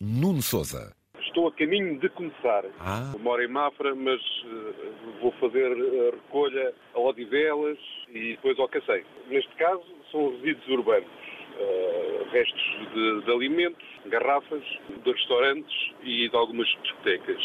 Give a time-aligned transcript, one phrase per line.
[0.00, 0.94] Nuno Souza.
[1.18, 2.64] Estou a caminho de começar.
[2.78, 3.14] Ah.
[3.18, 4.74] Moro em Mafra, mas uh,
[5.22, 7.78] vou fazer a recolha a Odivelas
[8.10, 9.02] e depois ao Cacém.
[9.28, 11.08] Neste caso, são resíduos urbanos.
[11.58, 12.62] Uh, restos
[12.92, 14.62] de, de, alimentos, garrafas,
[15.02, 17.42] de restaurantes e de algumas discotecas.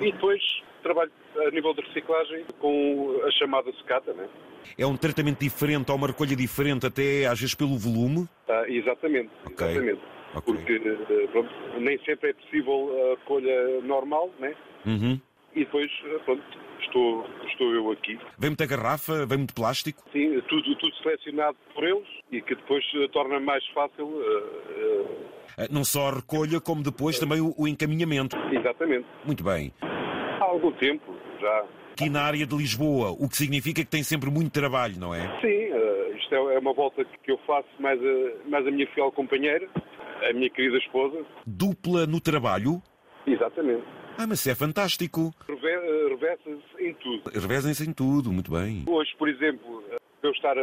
[0.00, 0.42] E depois
[0.82, 1.12] trabalho
[1.46, 4.28] a nível de reciclagem com a chamada secata, né?
[4.76, 8.26] É um tratamento diferente, ou uma recolha diferente, até às vezes pelo volume?
[8.48, 9.68] Ah, exatamente, okay.
[9.68, 10.00] exatamente.
[10.36, 10.54] Okay.
[10.54, 14.54] Porque pronto, nem sempre é possível a recolha normal, né?
[14.86, 15.20] Uhum.
[15.54, 15.90] E depois,
[16.24, 16.42] pronto,
[16.80, 18.18] estou, estou eu aqui.
[18.38, 20.02] Vem muita garrafa, vem muito plástico?
[20.12, 24.06] Sim, tudo, tudo selecionado por eles e que depois torna mais fácil.
[24.06, 25.68] Uh, uh...
[25.70, 28.36] Não só a recolha, como depois também o, o encaminhamento.
[28.52, 29.06] Exatamente.
[29.24, 29.72] Muito bem.
[29.80, 31.64] Há algum tempo já.
[31.92, 35.20] Aqui na área de Lisboa, o que significa que tem sempre muito trabalho, não é?
[35.40, 39.12] Sim, uh, isto é uma volta que eu faço mais a, mais a minha fiel
[39.12, 39.68] companheira,
[40.28, 41.24] a minha querida esposa.
[41.46, 42.82] Dupla no trabalho?
[43.26, 43.84] Exatamente.
[44.18, 45.32] Ah, mas isso é fantástico.
[45.48, 47.30] Revesem-se em tudo.
[47.30, 48.84] Revesem-se em tudo, muito bem.
[48.86, 49.82] Hoje, por exemplo,
[50.22, 50.56] eu estar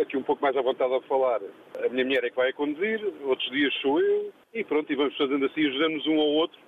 [0.00, 1.40] aqui um pouco mais à vontade a falar,
[1.84, 4.96] a minha mulher é que vai a conduzir, outros dias sou eu, e pronto, e
[4.96, 6.58] vamos fazendo assim, ajudando-nos um ao outro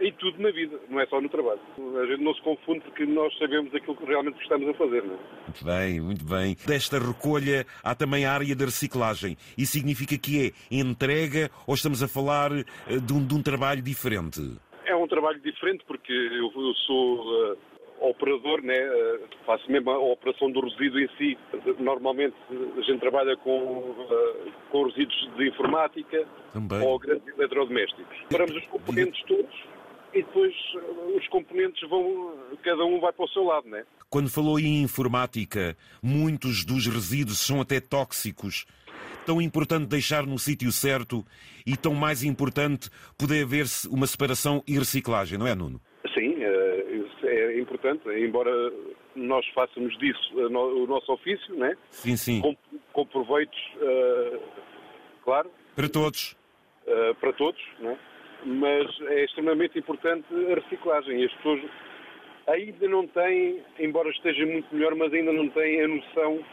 [0.00, 1.60] em tudo na vida, não é só no trabalho.
[2.00, 5.14] A gente não se confunde porque nós sabemos aquilo que realmente estamos a fazer, não
[5.14, 5.18] é?
[5.46, 6.56] Muito bem, muito bem.
[6.66, 9.36] Desta recolha há também a área da reciclagem.
[9.56, 14.40] Isso significa que é entrega ou estamos a falar de um, de um trabalho diferente?
[14.86, 17.58] É um trabalho diferente porque eu, eu sou uh,
[18.00, 18.78] operador, né?
[18.78, 21.38] Uh, faço mesmo a operação do resíduo em si.
[21.78, 26.80] Normalmente a gente trabalha com, uh, com resíduos de informática Também.
[26.82, 28.16] ou grandes eletrodomésticos.
[28.30, 29.77] Paramos os componentes todos
[30.14, 30.54] e depois
[31.16, 33.84] os componentes vão, cada um vai para o seu lado, né?
[34.10, 38.66] Quando falou em informática, muitos dos resíduos são até tóxicos.
[39.26, 41.24] Tão importante deixar no sítio certo
[41.66, 45.80] e tão mais importante poder haver uma separação e reciclagem, não é, Nuno?
[46.14, 46.36] Sim,
[47.22, 48.50] é importante, embora
[49.14, 51.76] nós façamos disso o nosso ofício, né?
[51.90, 52.40] Sim, sim.
[52.40, 52.56] Com,
[52.92, 53.58] com proveitos,
[55.22, 55.50] claro.
[55.76, 56.34] Para todos.
[57.20, 57.98] Para todos, né?
[58.44, 61.24] Mas é extremamente importante a reciclagem.
[61.24, 61.62] As pessoas
[62.46, 66.44] ainda não têm, embora esteja muito melhor, mas ainda não têm a noção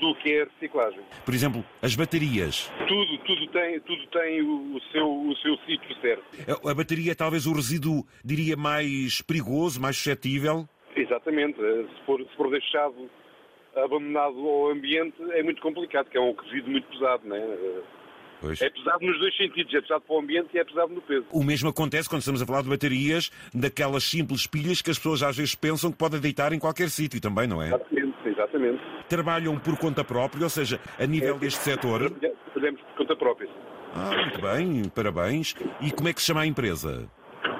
[0.00, 1.00] do que é a reciclagem.
[1.24, 2.70] Por exemplo, as baterias.
[2.88, 6.24] Tudo, tudo tem, tudo tem o, seu, o seu sítio certo.
[6.68, 10.68] A bateria é talvez o resíduo, diria, mais perigoso, mais suscetível?
[10.96, 11.58] Exatamente.
[11.58, 13.10] Se for, se for deixado
[13.76, 17.82] abandonado ao ambiente, é muito complicado, porque é um resíduo muito pesado, não é?
[18.44, 18.60] Pois.
[18.60, 21.24] É pesado nos dois sentidos, é pesado para o ambiente e é pesado no peso.
[21.32, 25.22] O mesmo acontece quando estamos a falar de baterias, daquelas simples pilhas que as pessoas
[25.22, 27.68] às vezes pensam que podem deitar em qualquer sítio também, não é?
[27.68, 28.82] Exatamente, exatamente.
[29.08, 32.10] Trabalham por conta própria, ou seja, a nível é, deste setor.
[32.52, 33.48] Trabalhamos por conta própria.
[33.94, 35.54] Ah, muito bem, parabéns.
[35.80, 37.08] E como é que se chama a empresa?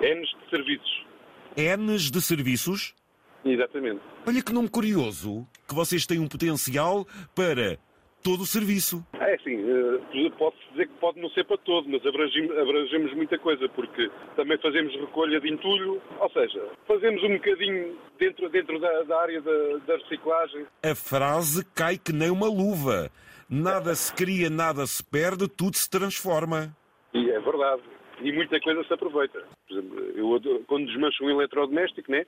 [0.03, 1.06] Enes de Serviços.
[1.56, 2.95] Enes de Serviços?
[3.43, 4.01] Exatamente.
[4.27, 7.78] Olha que nome curioso, que vocês têm um potencial para
[8.25, 9.07] todo o serviço.
[9.21, 9.55] É assim,
[10.39, 14.59] pode-se dizer que pode não ser para todo, mas abrangemos, abrangemos, muita coisa, porque também
[14.59, 19.77] fazemos recolha de entulho, ou seja, fazemos um bocadinho dentro, dentro da, da área da,
[19.87, 20.67] da reciclagem.
[20.83, 23.11] A frase cai que nem uma luva.
[23.49, 26.75] Nada se cria, nada se perde, tudo se transforma.
[27.13, 27.83] E é verdade.
[28.23, 29.45] E muita coisa se aproveita.
[29.69, 32.25] Por exemplo, eu, quando desmancho um eletrodoméstico, né?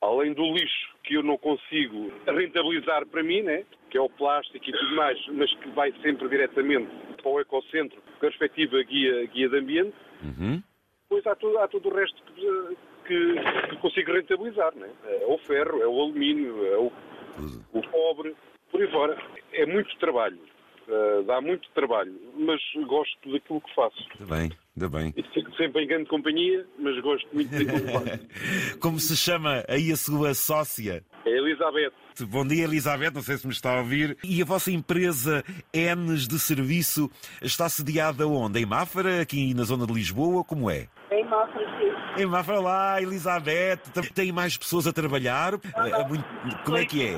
[0.00, 3.64] Além do lixo que eu não consigo rentabilizar para mim, né?
[3.90, 6.88] que é o plástico e tudo mais, mas que vai sempre diretamente
[7.20, 10.62] para o ecocentro com a respectiva guia, guia de ambiente, uhum.
[11.02, 13.34] depois há todo, há todo o resto que, que,
[13.68, 14.74] que consigo rentabilizar.
[14.76, 14.88] Né?
[15.04, 16.92] É o ferro, é o alumínio, é o,
[17.72, 18.34] o cobre,
[18.70, 19.18] por aí fora.
[19.52, 20.38] É muito trabalho.
[20.90, 23.96] Uh, dá muito trabalho, mas gosto daquilo que faço.
[24.18, 25.14] Ainda bem, ainda bem.
[25.32, 28.78] Fico sempre em grande companhia, mas gosto muito daquilo que faço.
[28.82, 31.04] Como se chama aí a sua sócia?
[31.24, 31.92] É Elizabeth.
[32.28, 34.18] Bom dia, Elizabeth, não sei se me está a ouvir.
[34.24, 37.08] E a vossa empresa Enes de Serviço
[37.40, 38.58] está sediada onde?
[38.58, 40.42] Em Máfara, aqui na zona de Lisboa?
[40.42, 40.88] Como é?
[41.12, 42.22] Em Máfara, sim.
[42.22, 43.78] Em Máfara, lá, Elizabeth.
[44.12, 45.52] Tem mais pessoas a trabalhar?
[46.64, 47.16] Como é que é?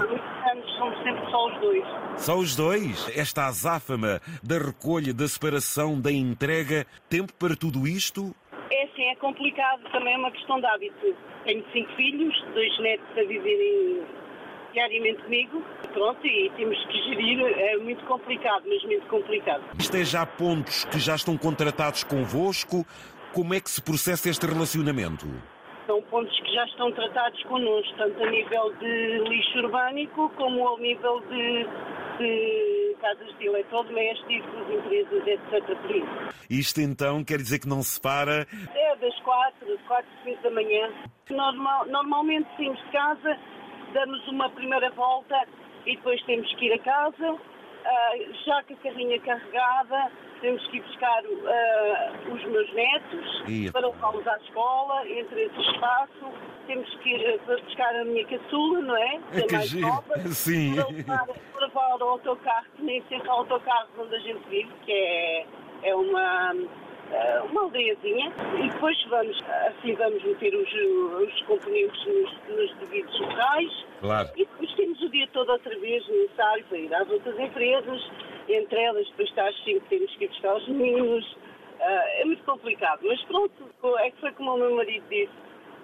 [0.82, 1.84] somos sempre só os dois.
[2.18, 3.10] Só os dois?
[3.16, 8.34] Esta azáfama da recolha, da separação, da entrega, tempo para tudo isto?
[8.70, 11.16] É sim, é complicado, também é uma questão de hábito.
[11.44, 14.04] Tenho cinco filhos, dois netos a viverem
[14.72, 15.62] diariamente comigo,
[15.92, 19.62] pronto, e temos que gerir, é muito complicado, mas muito complicado.
[19.78, 22.86] Isto é já pontos que já estão contratados convosco,
[23.34, 25.26] como é que se processa este relacionamento?
[25.86, 30.78] São pontos que já estão tratados connosco, tanto a nível de lixo urbânico como ao
[30.78, 31.66] nível de,
[32.18, 35.76] de casas de eletrodomésticos, empresas, etc.
[35.78, 36.34] Por isso.
[36.48, 38.46] Isto então quer dizer que não se para?
[38.74, 40.90] É das quatro, quatro, cinco da manhã.
[41.30, 43.38] Normal, normalmente saímos de casa,
[43.92, 45.46] damos uma primeira volta
[45.84, 50.12] e depois temos que ir a casa, uh, já com a carrinha carregada,
[50.42, 53.42] temos que ir buscar uh, os meus netos
[53.72, 56.32] para levá-los à escola, entre esse espaço,
[56.66, 59.20] temos que ir para buscar a minha caçula, não é?
[59.32, 59.86] Que é Que mais giro.
[59.88, 60.74] nova, Sim.
[60.74, 64.70] para levar, para levar ao autocarro, que nem sempre há autocarros onde a gente vive,
[64.84, 65.46] que é,
[65.84, 66.54] é uma,
[67.12, 70.72] eh, uma aldeiazinha, e depois vamos, assim vamos meter os,
[71.28, 74.28] os componentes nos, nos devidos locais, Claro.
[74.36, 78.10] e depois temos o dia todo outra vez necessário para ir às outras empresas,
[78.54, 81.36] entre elas depois está às 5 temos que ir buscar os meninos,
[81.84, 83.52] Ah, é muito complicado, mas pronto,
[83.98, 85.32] é que foi como o meu marido disse,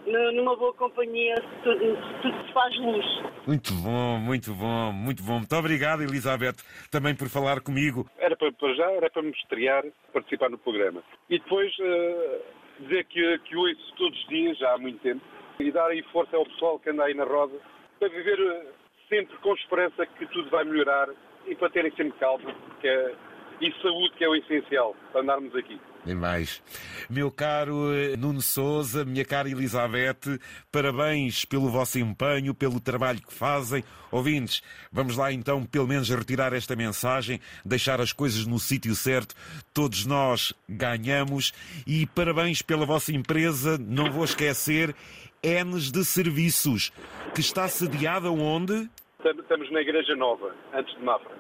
[0.07, 1.35] nu- numa boa companhia
[1.65, 3.05] tudo, tudo se faz luz.
[3.49, 5.39] Muito bom, muito bom, muito bom.
[5.39, 6.55] Muito obrigado, Elizabeth,
[6.93, 8.07] também por falar comigo.
[8.17, 11.03] Era para, para já, era para me estrear, participar no programa.
[11.29, 12.41] E depois eh,
[12.79, 15.21] dizer que, que ouço todos os dias, já há muito tempo,
[15.59, 17.59] e dar aí força ao pessoal que anda aí na roda,
[17.99, 18.67] para viver eh,
[19.09, 21.09] sempre com esperança que tudo vai melhorar
[21.49, 23.15] e para terem sempre calma que é,
[23.61, 25.81] e saúde, que é o essencial para andarmos aqui.
[26.05, 26.63] Nem mais.
[27.11, 30.39] Meu caro eh, Nuno Souza, minha cara Elizabeth,
[30.71, 33.83] parabéns pelo vosso empenho, pelo trabalho que fazem.
[34.11, 34.63] Ouvintes,
[34.93, 39.35] vamos lá então pelo menos retirar esta mensagem, deixar as coisas no sítio certo.
[39.75, 41.53] Todos nós ganhamos
[41.87, 44.95] e parabéns pela vossa empresa, não vou esquecer,
[45.43, 46.93] Enes de Serviços,
[47.35, 48.89] que está sediada onde?
[49.25, 51.35] Estamos na Igreja Nova, antes de Mafra.